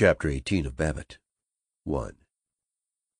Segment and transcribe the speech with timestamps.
[0.00, 1.18] Chapter XVIII of Babbitt
[1.84, 2.16] 1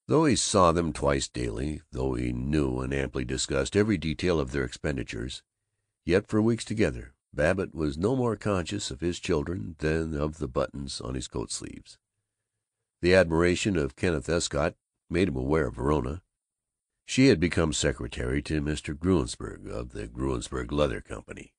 [0.09, 4.53] Though he saw them twice daily, though he knew and amply discussed every detail of
[4.53, 5.43] their expenditures,
[6.07, 10.49] yet for weeks together Babbitt was no more conscious of his children than of the
[10.49, 11.99] buttons on his coat sleeves.
[13.03, 14.75] The admiration of Kenneth Escott
[15.11, 16.23] made him aware of Verona.
[17.05, 18.97] She had become secretary to Mr.
[18.99, 21.53] Gruensberg, of the Gruensberg Leather Company.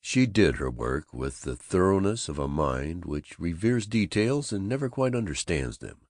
[0.00, 4.88] She did her work with the thoroughness of a mind which reveres details and never
[4.88, 6.06] quite understands them,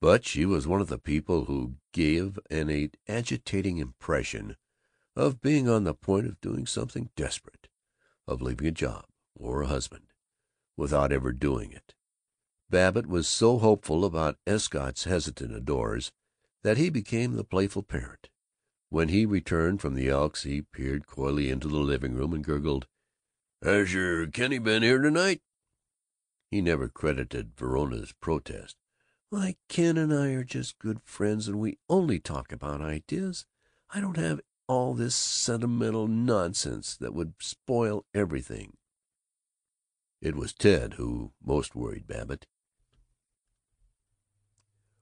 [0.00, 4.56] but she was one of the people who give an agitating impression
[5.14, 7.68] of being on the point of doing something desperate,
[8.26, 10.06] of leaving a job or a husband,
[10.78, 11.94] without ever doing it.
[12.70, 16.10] Babbitt was so hopeful about Escott's hesitant ardors
[16.62, 18.30] that he became the playful parent.
[18.88, 22.86] When he returned from the Elks he peered coyly into the living room and gurgled,
[23.62, 25.42] "Has your Kenny been here to night?"
[26.50, 28.74] He never credited Verona's protest,
[29.28, 33.44] "Why, Ken and I are just good friends and we only talk about ideas.
[33.90, 38.78] I don't have all this sentimental nonsense that would spoil everything."
[40.22, 42.46] It was Ted who most worried Babbitt.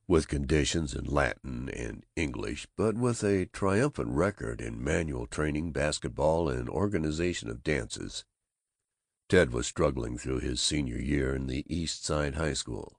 [0.09, 6.49] With conditions in Latin and English, but with a triumphant record in manual training, basketball,
[6.49, 8.25] and organization of dances,
[9.29, 12.99] Ted was struggling through his senior year in the East Side High School.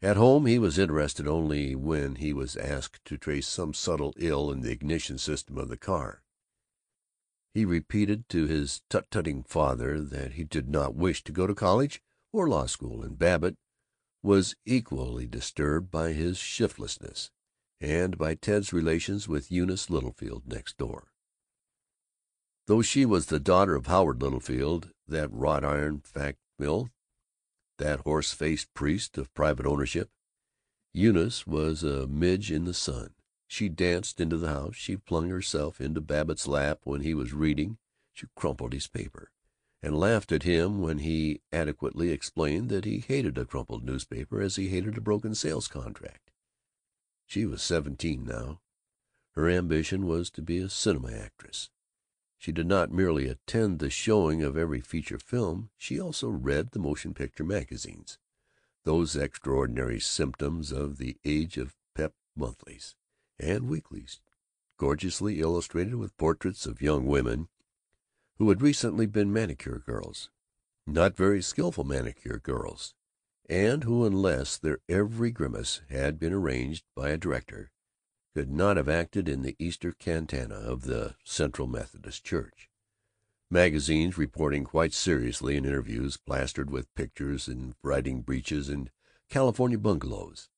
[0.00, 4.52] At home he was interested only when he was asked to trace some subtle ill
[4.52, 6.22] in the ignition system of the car.
[7.54, 12.00] He repeated to his tut-tutting father that he did not wish to go to college
[12.32, 13.56] or law school, and Babbitt
[14.22, 17.30] was equally disturbed by his shiftlessness,
[17.80, 21.08] and by Ted's relations with Eunice Littlefield next door.
[22.68, 26.90] Though she was the daughter of Howard Littlefield, that wrought iron fact mill,
[27.78, 30.10] that horse faced priest of private ownership,
[30.92, 33.14] Eunice was a midge in the sun.
[33.46, 37.78] She danced into the house, she flung herself into Babbitt's lap when he was reading,
[38.12, 39.30] she crumpled his paper,
[39.82, 44.56] and laughed at him when he adequately explained that he hated a crumpled newspaper as
[44.56, 46.30] he hated a broken sales contract.
[47.26, 48.60] She was seventeen now.
[49.32, 51.70] Her ambition was to be a cinema actress.
[52.38, 56.78] She did not merely attend the showing of every feature film, she also read the
[56.78, 58.16] motion picture magazines,
[58.84, 62.94] those extraordinary symptoms of the age of pep monthlies
[63.40, 64.20] and weeklies,
[64.76, 67.48] gorgeously illustrated with portraits of young women
[68.36, 70.30] who had recently been manicure girls,
[70.86, 72.94] not very skilful manicure girls,
[73.48, 77.72] and who, unless their every grimace had been arranged by a director,
[78.34, 82.68] could not have acted in the Easter cantata of the Central Methodist Church.
[83.50, 88.90] Magazines reporting quite seriously in interviews plastered with pictures in riding breeches and
[89.30, 90.50] California bungalows.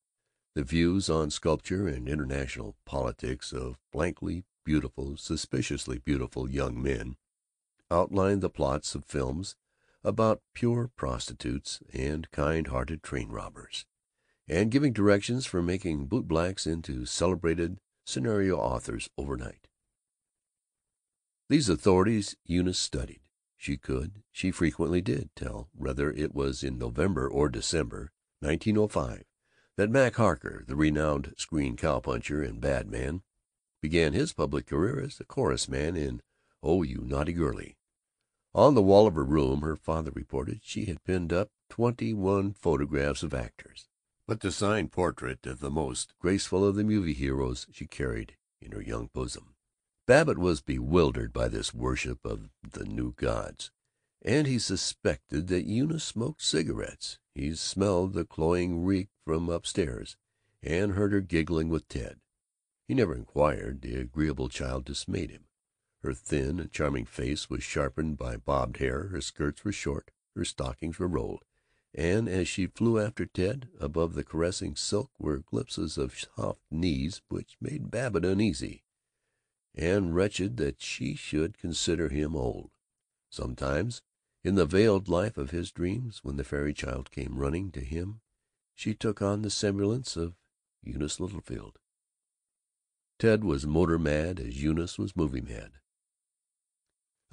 [0.55, 7.15] The views on sculpture and international politics of blankly beautiful, suspiciously beautiful young men
[7.89, 9.55] outlined the plots of films
[10.03, 13.85] about pure prostitutes and kind-hearted train robbers
[14.51, 19.69] and giving directions for making bootblacks into celebrated scenario authors overnight.
[21.47, 23.21] These authorities Eunice studied.
[23.55, 28.11] She could, she frequently did, tell whether it was in November or December,
[28.41, 29.23] 1905,
[29.77, 33.21] that Mac Harker, the renowned screen cowpuncher and bad man,
[33.81, 36.21] began his public career as a chorus man in
[36.61, 37.77] "Oh, You Naughty Girlie."
[38.53, 42.51] On the wall of her room, her father reported, she had pinned up twenty one
[42.51, 43.87] photographs of actors
[44.31, 48.71] but the signed portrait of the most graceful of the movie heroes she carried in
[48.71, 49.55] her young bosom.
[50.07, 53.71] Babbitt was bewildered by this worship of the new gods,
[54.21, 57.19] and he suspected that Eunice smoked cigarettes.
[57.35, 60.15] He smelled the cloying reek from upstairs,
[60.63, 62.21] and heard her giggling with Ted.
[62.87, 63.81] He never inquired.
[63.81, 65.47] The agreeable child dismayed him.
[66.03, 70.45] Her thin and charming face was sharpened by bobbed hair, her skirts were short, her
[70.45, 71.43] stockings were rolled
[71.93, 77.21] and as she flew after Ted, above the caressing silk were glimpses of soft knees
[77.27, 78.83] which made Babbitt uneasy,
[79.75, 82.71] and wretched that she should consider him old.
[83.29, 84.01] Sometimes,
[84.43, 88.21] in the veiled life of his dreams, when the fairy child came running to him,
[88.73, 90.35] she took on the semblance of
[90.81, 91.77] Eunice Littlefield.
[93.19, 95.73] Ted was motor mad as Eunice was movie mad.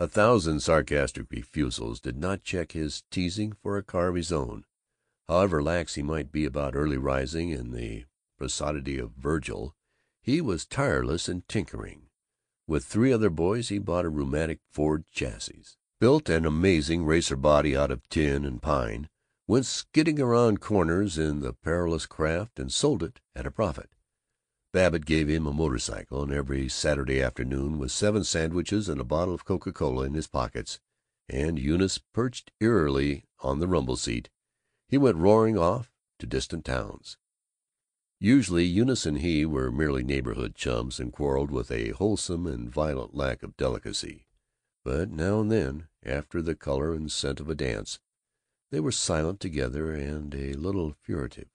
[0.01, 4.65] A thousand sarcastic refusals did not check his teasing for a car of his own.
[5.27, 8.05] However lax he might be about early rising and the
[8.39, 9.75] prosody of Vergil,
[10.23, 12.03] he was tireless in tinkering.
[12.69, 15.65] With three other boys he bought a rheumatic Ford chassis,
[15.99, 19.09] built an amazing racer body out of tin and pine,
[19.49, 23.91] went skidding around corners in the perilous craft, and sold it at a profit.
[24.71, 29.05] Babbitt gave him a motor cycle, and every Saturday afternoon, with seven sandwiches and a
[29.05, 30.79] bottle of Coca Cola in his pockets,
[31.27, 34.29] and Eunice perched eerily on the rumble seat,
[34.87, 37.17] he went roaring off to distant towns.
[38.21, 43.15] Usually Eunice and he were merely neighborhood chums, and quarreled with a wholesome and violent
[43.15, 44.27] lack of delicacy.
[44.85, 48.01] But now and then, after the color and scent of a dance,
[48.71, 51.49] they were silent together and a little furtive.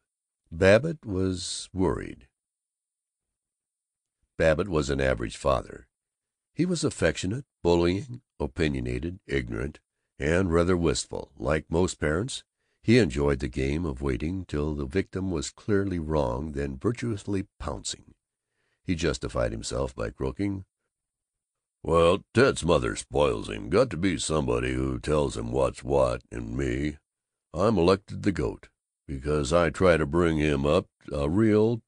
[0.52, 2.28] Babbitt was worried.
[4.38, 5.88] Babbitt was an average father.
[6.54, 9.80] He was affectionate, bullying, opinionated, ignorant,
[10.20, 11.32] and rather wistful.
[11.38, 12.44] Like most parents,
[12.84, 18.14] he enjoyed the game of waiting till the victim was clearly wrong, then virtuously pouncing.
[18.84, 20.66] He justified himself by croaking,
[21.82, 23.70] "Well, Ted's mother spoils him.
[23.70, 26.98] Got to be somebody who tells him what's what, and me,
[27.54, 28.70] I'm elected the goat,
[29.08, 31.82] because I try to bring him up a real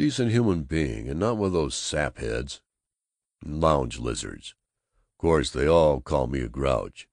[0.00, 2.62] decent human being, and not one of those sapheads
[3.44, 4.54] lounge lizards.
[5.12, 7.06] Of course they all call me a grouch."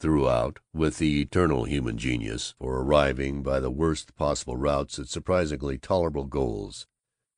[0.00, 5.78] Throughout, with the eternal human genius for arriving by the worst possible routes at surprisingly
[5.78, 6.88] tolerable goals,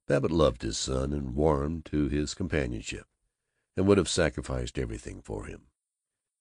[0.07, 3.07] Babbitt loved his son and warmed to his companionship,
[3.77, 5.67] and would have sacrificed everything for him,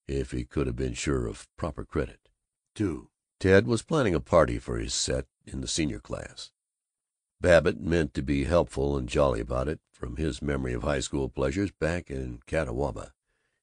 [0.08, 2.30] if he could have been sure of proper credit.
[2.80, 3.10] II
[3.42, 6.54] Ted was planning a party for his set in the Senior class.
[7.42, 9.80] Babbitt meant to be helpful and jolly about it.
[9.92, 13.14] From his memory of high school pleasures back in Catawba,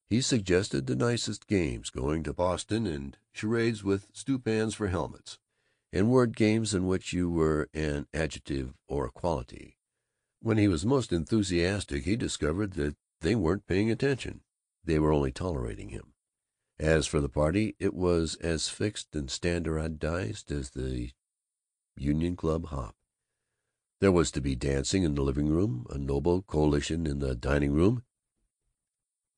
[0.08, 5.38] he suggested the nicest games, going to Boston, and charades with stewpans for helmets,
[5.92, 9.76] and word games in which you were an adjective or a quality.
[10.40, 14.40] When he was most enthusiastic he discovered that they weren't paying attention.
[14.84, 16.14] They were only tolerating him.
[16.78, 21.10] As for the party, it was as fixed and standardized as the
[21.96, 22.94] Union Club hop.
[24.00, 27.72] There was to be dancing in the living room, a noble collation in the dining
[27.72, 28.04] room,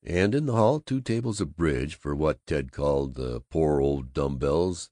[0.03, 4.13] and in the hall two tables of bridge for what Ted called the poor old
[4.13, 4.91] dumb bells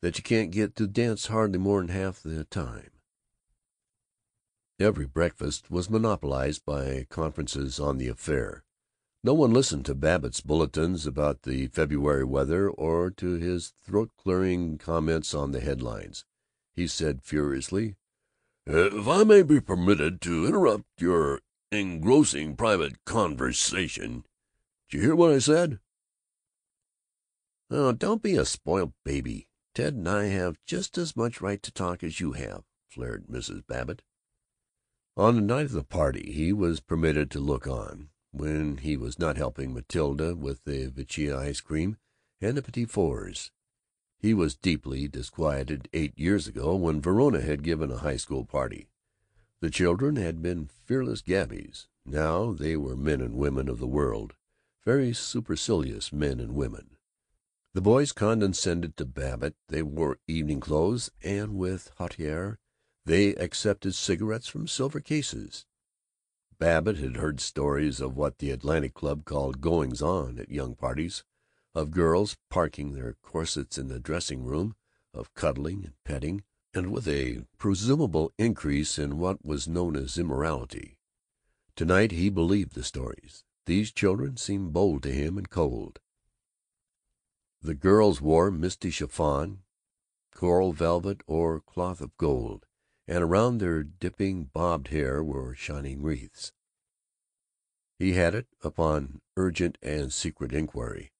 [0.00, 2.90] that you can't get to dance hardly more'n half the time.
[4.80, 8.64] Every breakfast was monopolized by conferences on the affair.
[9.22, 15.34] No one listened to Babbitt's bulletins about the February weather, or to his throat-clearing comments
[15.34, 16.24] on the headlines.
[16.74, 17.94] He said furiously,
[18.64, 21.40] "If I may be permitted to interrupt your
[21.72, 24.24] engrossing private conversation
[24.88, 25.80] Did you hear what I said?"
[27.70, 29.48] "Oh, don't be a spoiled baby.
[29.74, 33.66] Ted and I have just as much right to talk as you have," flared Mrs.
[33.66, 34.02] Babbitt.
[35.16, 39.18] On the night of the party he was permitted to look on, when he was
[39.18, 41.96] not helping Matilda with the Vecchia ice cream
[42.40, 43.50] and the Petits Fours.
[44.22, 48.86] He was deeply disquieted eight years ago when Verona had given a high school party.
[49.60, 51.88] The children had been fearless Gabbies.
[52.06, 54.34] Now they were men and women of the world,
[54.84, 56.98] very supercilious men and women.
[57.74, 59.56] The boys condescended to Babbitt.
[59.66, 62.60] They wore evening clothes, and with hauteur
[63.04, 65.66] they accepted cigarettes from silver cases.
[66.60, 71.24] Babbitt had heard stories of what the Athletic Club called "goings on" at young parties
[71.74, 74.74] of girls parking their corsets in the dressing-room,
[75.14, 76.42] of cuddling and petting,
[76.74, 80.98] and with a presumable increase in what was known as immorality.
[81.76, 83.44] To-night he believed the stories.
[83.66, 86.00] These children seemed bold to him, and cold.
[87.60, 89.60] The girls wore misty chiffon,
[90.34, 92.66] coral velvet, or cloth of gold,
[93.06, 96.52] and around their dipping bobbed hair were shining wreaths.
[97.98, 101.12] He had it, upon urgent and secret inquiry,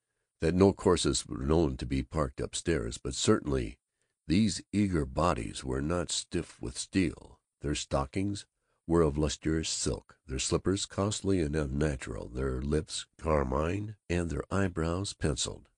[0.43, 3.79] that no courses were known to be parked upstairs, but certainly
[4.27, 7.39] these eager bodies were not stiff with steel.
[7.61, 8.45] Their stockings
[8.89, 15.13] were of lustrous silk, their slippers costly and unnatural, their lips carmine, and their eyebrows
[15.15, 15.69] penciled.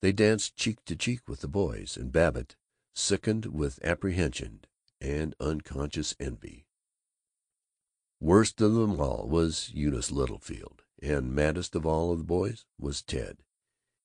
[0.00, 2.56] They danced cheek to cheek with the boys, and Babbitt
[2.94, 4.60] sickened with apprehension
[5.02, 6.64] and unconscious envy.
[8.20, 13.02] Worst of them all was Eunice Littlefield, and maddest of all of the boys was
[13.02, 13.42] Ted.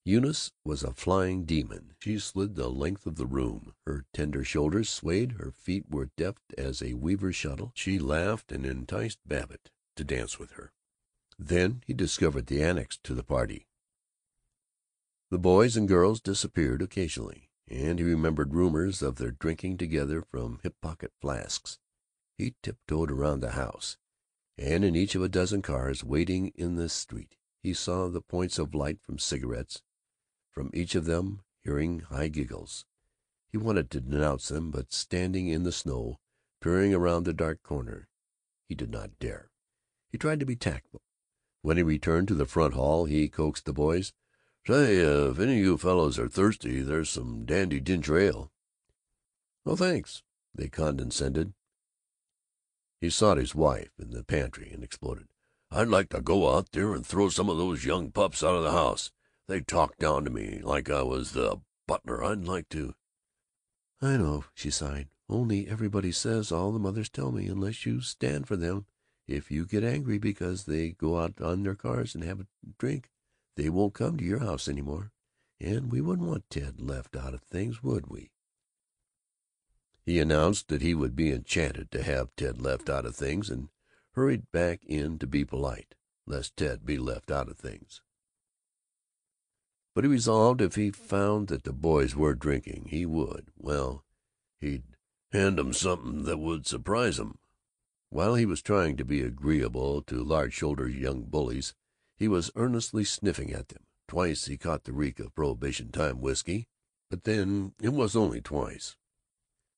[0.07, 1.93] Eunice was a flying demon.
[1.99, 3.73] She slid the length of the room.
[3.85, 7.73] Her tender shoulders swayed, her feet were deft as a weaver's shuttle.
[7.75, 10.71] She laughed and enticed Babbitt to dance with her.
[11.37, 13.67] Then he discovered the annex to the party.
[15.29, 20.61] The boys and girls disappeared occasionally, and he remembered rumors of their drinking together from
[20.63, 21.79] hip pocket flasks.
[22.37, 23.97] He tiptoed around the house,
[24.57, 28.57] and in each of a dozen cars waiting in the street he saw the points
[28.57, 29.81] of light from cigarettes
[30.57, 32.87] from each of them hearing high giggles.
[33.51, 36.17] He wanted to denounce them, but standing in the snow,
[36.61, 38.07] peering around the dark corner,
[38.67, 39.51] he did not dare.
[40.11, 41.03] He tried to be tactful.
[41.61, 44.13] When he returned to the front hall he coaxed the boys,
[44.65, 48.51] "Say, if any of you fellows are thirsty, there's some dandy ginger ale."
[49.63, 50.23] Oh, "No, thanks,"
[50.55, 51.53] they condescended.
[52.99, 55.27] He sought his wife in the pantry, and exploded,
[55.69, 58.63] "I'd like to go out there and throw some of those young pups out of
[58.63, 59.11] the house.
[59.47, 62.21] They talk down to me like I was the butler.
[62.21, 62.95] I'd like to
[64.01, 65.09] "I know," she sighed.
[65.29, 68.85] "Only everybody says all the mothers tell me unless you stand for them,
[69.25, 73.09] if you get angry because they go out in their cars and have a drink,
[73.55, 75.11] they won't come to your house any more.
[75.59, 78.31] And we wouldn't want Ted left out of things, would we?"
[80.01, 83.69] He announced that he would be enchanted to have Ted left out of things, and
[84.11, 88.01] hurried back in to be polite, lest Ted be left out of things.
[89.97, 94.05] But he resolved if he found that the boys were drinking, he would well,
[94.59, 94.83] he'd
[95.31, 97.39] "hand 'em something that would surprise 'em."
[98.11, 101.73] While he was trying to be agreeable to large shouldered young bullies,
[102.15, 103.87] he was earnestly sniffing at them.
[104.07, 106.67] Twice he caught the reek of prohibition time whisky,
[107.09, 108.97] but then it was only twice.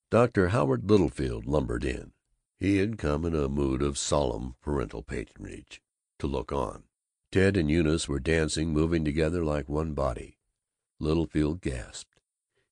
[0.10, 0.50] Dr.
[0.50, 2.12] Howard Littlefield lumbered in.
[2.60, 5.82] He had come in a mood of solemn parental patronage,
[6.18, 6.88] to look on.
[7.31, 10.39] Ted and Eunice were dancing, moving together like one body.
[11.00, 12.19] Littlefield gasped.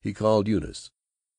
[0.01, 0.89] He called Eunice.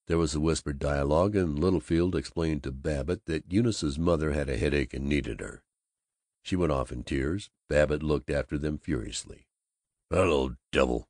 [0.06, 4.56] There was a whispered dialogue, and Littlefield explained to Babbitt that Eunice's mother had a
[4.56, 5.64] headache and needed her.
[6.42, 7.50] She went off in tears.
[7.68, 9.48] Babbitt looked after them furiously.
[10.10, 11.08] "That old devil!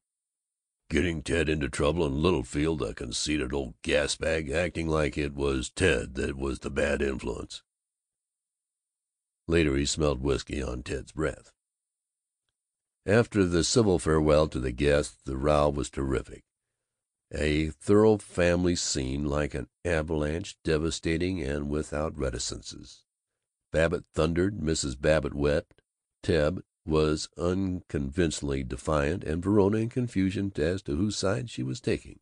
[0.89, 6.15] Getting Ted into trouble, and Littlefield, a conceited old gasbag, acting like it was Ted
[6.15, 7.63] that was the bad influence."
[9.47, 11.53] Later he smelled whisky on Ted's breath.
[13.07, 16.45] After the civil farewell to the guests the row was terrific,
[17.33, 23.05] a thorough family scene, like an avalanche, devastating and without reticences.
[23.71, 25.01] Babbitt thundered, Mrs.
[25.01, 25.83] Babbitt wept,
[26.23, 32.21] Ted was unconvincingly defiant, and Verona in confusion as to whose side she was taking.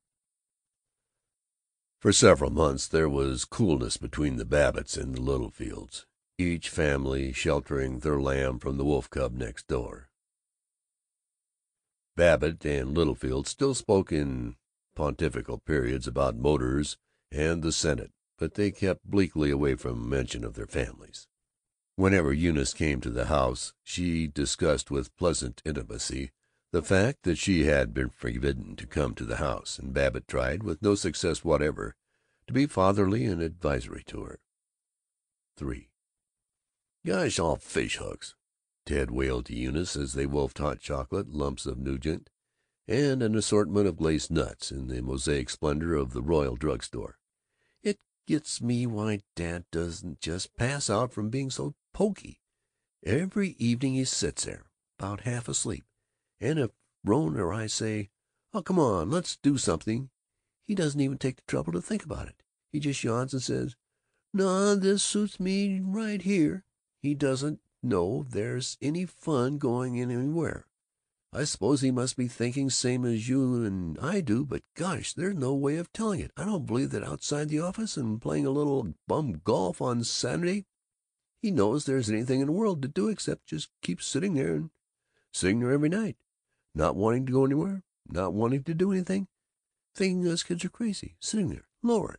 [2.00, 6.06] For several months there was coolness between the Babbitts and the Littlefields,
[6.36, 10.10] each family sheltering their lamb from the wolf cub next door.
[12.16, 14.56] Babbitt and Littlefield still spoke in
[14.94, 16.96] pontifical periods about motors
[17.30, 21.28] and the Senate, but they kept bleakly away from mention of their families.
[21.96, 26.30] Whenever Eunice came to the house she discussed with pleasant intimacy
[26.72, 30.62] the fact that she had been forbidden to come to the house, and Babbitt tried,
[30.62, 31.94] with no success whatever,
[32.46, 34.40] to be fatherly and advisory to her.
[35.60, 35.90] III
[37.04, 38.35] "Gosh, all fish hooks!
[38.86, 42.30] Ted wailed to Eunice as they wolfed hot chocolate, lumps of nougat,
[42.86, 47.18] and an assortment of glazed nuts in the mosaic splendor of the Royal Drug Store.
[47.82, 52.40] "It gets me why Dad doesn't just pass out from being so poky.
[53.02, 55.84] Every evening he sits there, about half asleep,
[56.38, 56.70] and if
[57.02, 58.10] Rone or I say,
[58.54, 60.10] 'Oh, come on, let's do something,'
[60.62, 62.44] he doesn't even take the trouble to think about it.
[62.70, 63.74] He just yawns and says,
[64.32, 66.64] 'No, this suits me right here.'
[67.00, 70.66] He doesn't know there's any fun going anywhere.
[71.32, 75.34] I suppose he must be thinking same as you and I do, but gosh, there's
[75.34, 76.32] no way of telling it.
[76.36, 80.64] I don't believe that outside the office and playing a little bum golf on Saturday
[81.46, 84.70] he knows there's anything in the world to do except just keep sitting there and
[85.32, 86.16] sitting there every night,
[86.74, 89.28] not wanting to go anywhere, not wanting to do anything,
[89.94, 91.68] thinking us kids are crazy, sitting there.
[91.82, 92.18] Lord!"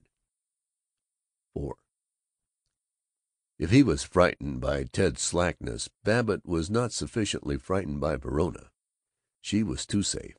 [1.55, 1.74] IV
[3.60, 8.70] If he was frightened by Ted's slackness, Babbitt was not sufficiently frightened by Verona.
[9.42, 10.36] She was too safe.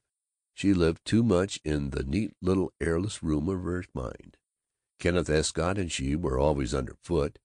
[0.54, 4.36] She lived too much in the neat little airless room of her mind.
[5.00, 7.38] Kenneth Escott and she were always underfoot.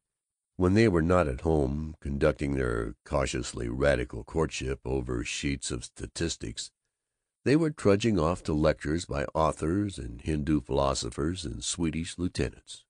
[0.58, 6.72] When they were not at home conducting their cautiously radical courtship over sheets of statistics,
[7.46, 12.86] they were trudging off to lectures by authors and Hindu philosophers and Swedish lieutenants.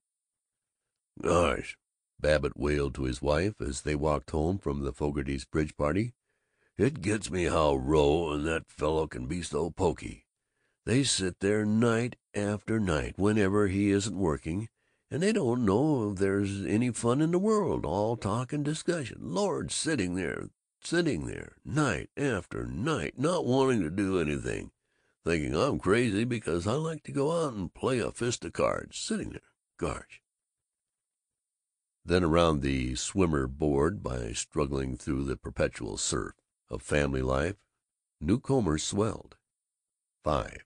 [1.20, 1.78] "Gosh!"
[2.20, 6.14] Babbitt wailed to his wife as they walked home from the Fogartys' bridge party.
[6.76, 10.26] "It gets me how Rone and that fellow can be so poky.
[10.84, 14.68] They sit there night after night, whenever he isn't working,
[15.10, 19.18] and they don't know if there's any fun in the world, all talk and discussion.
[19.20, 20.50] Lord, sitting there,
[20.82, 24.72] sitting there, night after night, not wanting to do anything,
[25.24, 28.98] thinking I'm crazy because I like to go out and play a fist of cards.
[28.98, 29.40] Sitting there
[29.76, 30.22] Gosh!"
[32.04, 36.34] Then around the swimmer board, by struggling through the perpetual surf
[36.68, 37.56] of family life,
[38.20, 39.36] new combers swelled.
[40.22, 40.64] Five.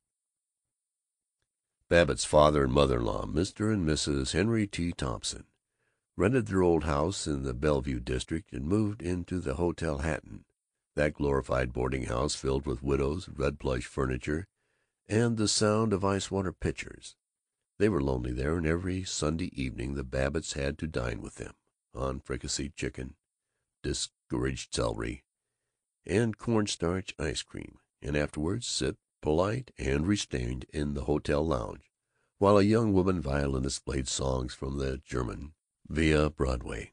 [1.88, 3.73] Babbitt's father and mother in law, Mr.
[3.73, 4.33] and Mrs.
[4.33, 4.92] Henry T.
[4.92, 5.45] Thompson,
[6.16, 10.45] rented their old house in the Bellevue district and moved into the Hotel Hatton,
[10.97, 14.47] that glorified boarding house filled with widows, red plush furniture,
[15.09, 17.14] and the sound of ice water pitchers.
[17.78, 21.54] They were lonely there, and every Sunday evening the Babbitts had to dine with them,
[21.94, 23.14] on fricasseed chicken,
[23.82, 25.25] discouraged celery,
[26.04, 31.90] and corn starch ice cream, and afterward sit polite and restrained in the hotel lounge
[32.38, 35.52] while a young woman violinist played songs from the German
[35.88, 36.92] via Broadway.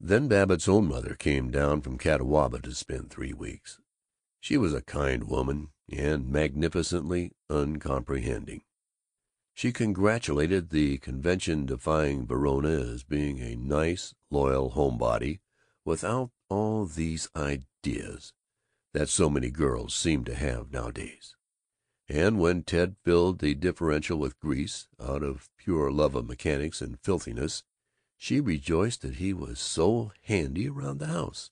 [0.00, 3.78] Then Babbitt's own mother came down from Catawba to spend three weeks.
[4.40, 8.62] She was a kind woman, and magnificently uncomprehending.
[9.54, 15.40] She congratulated the convention defying Verona as being a nice, loyal homebody
[15.84, 18.32] without all these ideas
[18.92, 21.36] that so many girls seem to have nowadays.
[22.08, 26.98] And when Ted filled the differential with grease, out of pure love of mechanics and
[27.00, 27.62] filthiness,
[28.16, 31.50] she rejoiced that he was so handy around the house,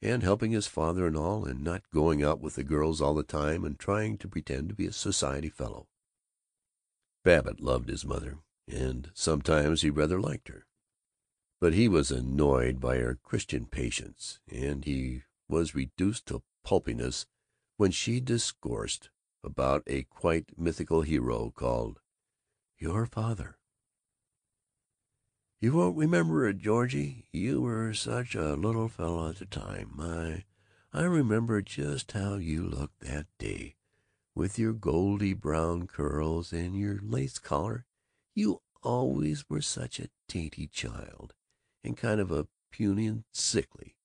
[0.00, 3.22] and helping his father and all, and not going out with the girls all the
[3.22, 5.88] time and trying to pretend to be a society fellow.
[7.24, 10.66] Babbitt loved his mother, and sometimes he rather liked her.
[11.60, 17.26] But he was annoyed by her Christian patience, and he was reduced to pulpiness
[17.76, 19.10] when she discoursed
[19.42, 22.00] about a quite mythical hero called
[22.76, 23.58] Your Father.
[25.60, 27.26] "You won't remember it, Georgie.
[27.32, 29.90] You were such a little fellow at the time.
[29.94, 30.44] My,
[30.92, 33.77] I remember just how you looked that day,
[34.38, 37.84] with your goldy brown curls and your lace collar.
[38.36, 41.34] You always were such a dainty child,
[41.82, 43.96] and kind of a puny and sickly.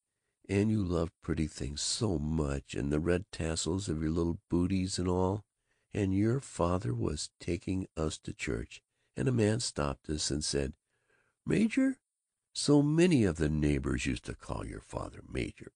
[0.50, 4.98] And you loved pretty things so much, and the red tassels of your little booties
[4.98, 5.46] and all.
[5.94, 8.82] And your father was taking us to church,
[9.16, 10.74] and a man stopped us and said,
[11.46, 12.00] 'Major?'
[12.54, 15.74] So many of the neighbors used to call your father Major.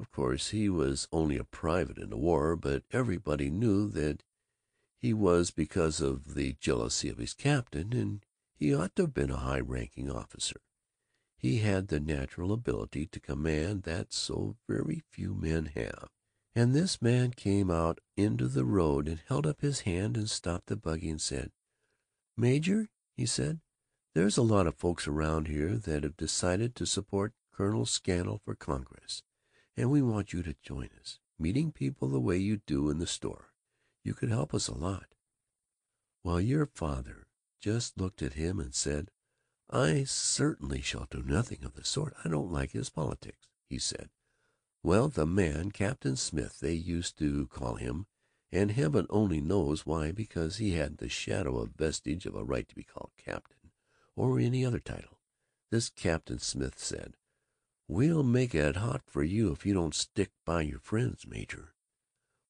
[0.00, 4.24] Of course he was only a private in the war, but everybody knew that
[4.98, 9.30] he was because of the jealousy of his captain, and he ought to have been
[9.30, 10.62] a high ranking officer.
[11.36, 16.08] He had the natural ability to command that so very few men have.
[16.54, 20.66] And this man came out into the road and held up his hand and stopped
[20.66, 21.52] the buggy and said,
[22.36, 23.60] "Major," he said,
[24.14, 28.54] "there's a lot of folks around here that have decided to support Colonel Scannell for
[28.54, 29.22] Congress,
[29.80, 33.06] and we want you to join us, meeting people the way you do in the
[33.06, 33.52] store.
[34.04, 35.14] You could help us a lot.'
[36.22, 37.26] Well, your father
[37.60, 39.10] just looked at him and said,
[39.70, 42.14] I certainly shall do nothing of the sort.
[42.24, 44.10] I don't like his politics, he said.
[44.82, 48.06] Well, the man, Captain Smith they used to call him,
[48.50, 52.68] and heaven only knows why, because he hadn't the shadow of vestige of a right
[52.68, 53.70] to be called captain,
[54.16, 55.20] or any other title.
[55.70, 57.16] This Captain Smith said,
[57.92, 61.74] "We'll make it hot for you if you don't stick by your friends, Major."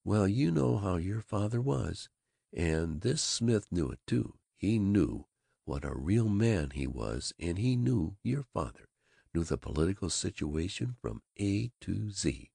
[0.04, 2.10] Well, you know how your father was,
[2.52, 4.38] and this Smith knew it, too.
[4.58, 5.24] He knew
[5.64, 8.90] what a real man he was, and he knew your father
[9.32, 12.50] knew the political situation from A to Z,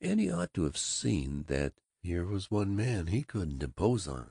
[0.00, 4.30] and he ought to have seen that here was one man he couldn't impose on.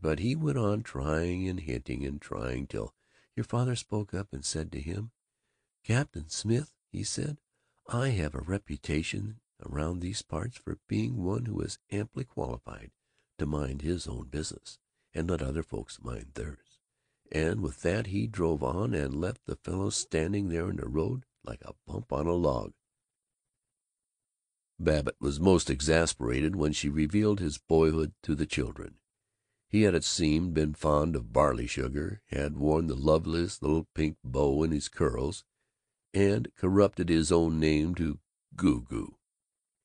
[0.00, 2.94] But he went on trying and hinting and trying till
[3.36, 5.10] your father spoke up and said to him,
[5.84, 7.38] "Captain Smith,' he said.
[7.88, 12.92] "I have a reputation around these parts for being one who is amply qualified
[13.38, 14.78] to mind his own business,
[15.12, 16.78] and let other folks mind theirs.
[17.32, 21.24] And with that he drove on and left the fellow standing there in the road
[21.44, 22.72] like a bump on a log.
[24.78, 28.96] Babbitt was most exasperated when she revealed his boyhood to the children.
[29.68, 34.18] He had, it seemed, been fond of barley sugar, had worn the loveliest little pink
[34.22, 35.44] bow in his curls,
[36.16, 38.18] and corrupted his own name to
[38.56, 39.16] Goo Goo.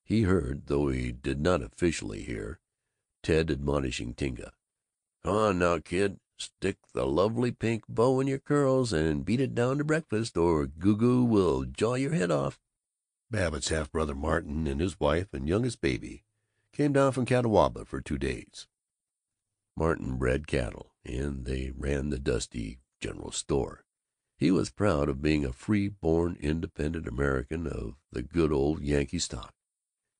[0.06, 2.62] He heard, though he did not officially hear,
[3.22, 4.54] Ted admonishing Tinka,
[5.24, 6.22] "Come on now, kid.
[6.38, 10.67] Stick the lovely pink bow in your curls and beat it down to breakfast, or
[10.67, 12.62] Goo Goo will jaw your head off."
[13.30, 16.24] Babbitt's half brother Martin and his wife and youngest baby
[16.72, 18.67] came down from Catawba for two days.
[19.76, 23.84] Martin bred cattle, and they ran the dusty general store.
[24.41, 29.19] He was proud of being a free born independent American of the good old Yankee
[29.19, 29.54] stock.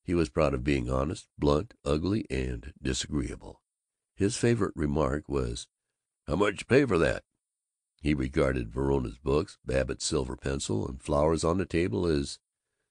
[0.04, 3.64] He was proud of being honest, blunt, ugly, and disagreeable.
[4.16, 5.68] His favorite remark was
[6.28, 7.24] how much you pay for that?"
[8.00, 12.38] He regarded Verona's books, Babbitt's silver pencil, and flowers on the table as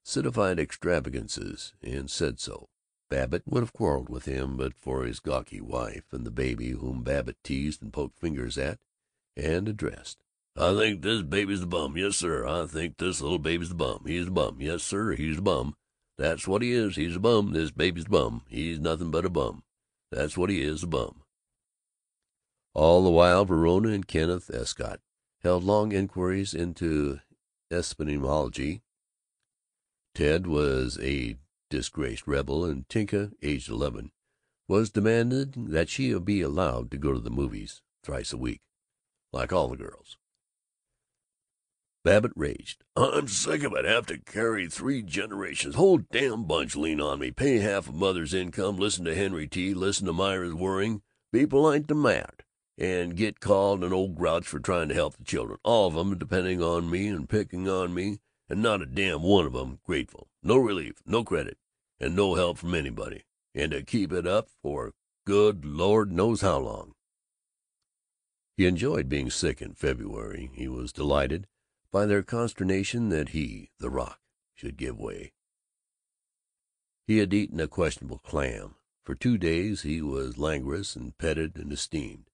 [0.03, 2.71] citified extravagances, and said so.
[3.09, 7.05] Babbitt would have quarreled with him but for his gawky wife and the baby, whom
[7.05, 8.81] Babbitt teased and poked fingers at
[9.37, 10.25] and addressed,
[10.57, 11.97] "I think this baby's the bum.
[11.97, 14.05] Yes, sir, I think this little baby's the bum.
[14.07, 14.61] He's a bum.
[14.61, 15.75] Yes, sir, he's a bum.
[16.19, 16.97] That's what he is.
[16.97, 17.53] He's a bum.
[17.53, 18.43] This baby's a bum.
[18.49, 19.63] He's nothing but a bum.
[20.11, 21.23] That's what he is, a bum."
[22.75, 25.01] All the while Verona and Kenneth Escott
[25.43, 27.21] held long inquiries into
[27.71, 28.83] epistemology.
[30.15, 31.39] Ted was a
[31.71, 34.13] disgraced rebel, and Tinka, aged eleven,
[34.69, 38.61] was demanding that she be allowed to go to the movies thrice a week,
[39.33, 40.19] like all the girls.
[42.03, 43.85] Babbitt raged, "I'm sick of it!
[43.85, 45.75] Have to carry three generations.
[45.75, 49.75] Whole damn bunch lean on me, pay half of mother's income, listen to Henry T.,
[49.75, 52.43] listen to Myra's worrying, be polite to Matt,
[52.79, 56.17] and get called an old grouch for trying to help the children, all of 'em
[56.17, 60.31] depending on me and picking on me, and not a damn one of 'em grateful,
[60.43, 61.59] no relief, no credit,
[61.99, 64.95] and no help from anybody, and to keep it up for
[65.27, 66.95] good Lord knows how long!"
[68.57, 70.51] He enjoyed being sick in February.
[70.55, 71.47] He was delighted
[71.93, 74.21] by their consternation that he, the rock,
[74.55, 75.33] should give way.
[77.07, 78.77] He had eaten a questionable clam.
[79.05, 82.31] For two days he was languorous and petted and esteemed.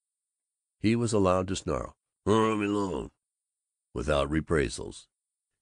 [0.81, 3.13] He was allowed to snarl, "Leave me alone,"
[3.95, 5.09] without reprisals.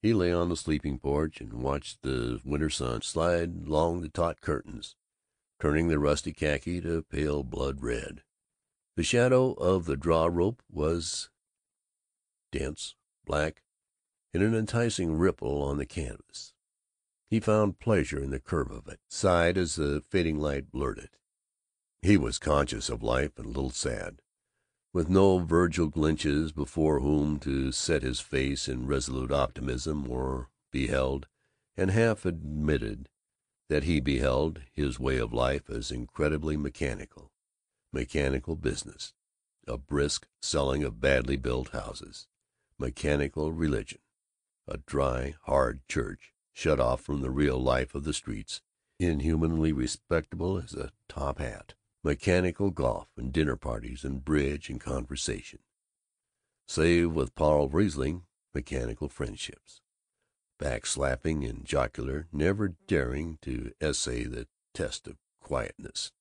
[0.03, 4.41] He lay on the sleeping porch and watched the winter sun slide along the taut
[4.41, 4.97] curtains,
[5.61, 8.25] turning the rusty khaki to pale blood red.
[8.97, 11.31] The shadow of the draw rope was
[12.51, 13.63] dense, black,
[14.35, 16.53] in an enticing ripple on the canvas.
[17.29, 21.17] He found pleasure in the curve of it, sighed as the fading light blurred it.
[22.03, 24.21] He was conscious of life and a little sad
[24.95, 31.27] with no Vergil Gunches before whom to set his face in resolute optimism, or beheld,
[31.77, 33.09] and half admitted
[33.69, 37.33] that he beheld, his way of life as incredibly mechanical
[37.93, 39.15] mechanical business,
[39.69, 42.27] a brisk selling of badly built houses,
[42.79, 44.01] mechanical religion,
[44.69, 48.61] a dry, hard church shut off from the real life of the streets,
[48.99, 51.75] inhumanly respectable as a top hat
[52.05, 55.61] mechanical golf and dinner parties and bridge and conversation.
[56.69, 58.25] Save with Paul Riesling,
[58.55, 59.81] mechanical friendships.
[60.61, 66.13] Backslapping and jocular, never daring to essay the test of quietness.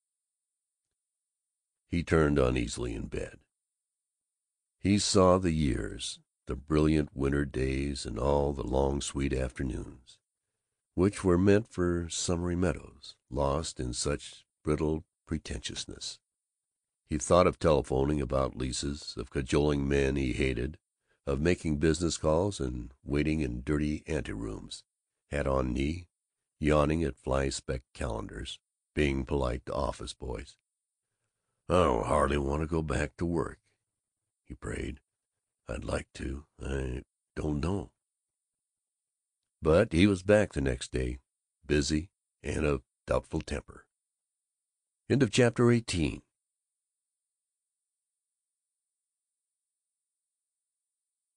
[1.89, 3.39] He turned uneasily in bed.
[4.79, 10.19] He saw the years, the brilliant winter days and all the long sweet afternoons,
[10.93, 16.19] which were meant for summery meadows, lost in such brittle pretentiousness.
[17.06, 20.77] He thought of telephoning about leases, of cajoling men he hated,
[21.25, 24.84] of making business calls and waiting in dirty anterooms,
[25.32, 26.08] hat on knee,
[26.60, 28.60] yawning at fly specked calendars,
[28.93, 30.58] being polite to office boys.
[31.69, 33.60] "I don't hardly want to go back to work,"
[34.43, 34.99] he prayed.
[35.67, 36.45] "I'd like to.
[36.62, 37.04] I
[37.36, 37.91] don't know."
[39.62, 41.19] But he was back the next day,
[41.65, 42.10] busy
[42.41, 43.86] and of doubtful temper.
[45.32, 46.21] Chapter 18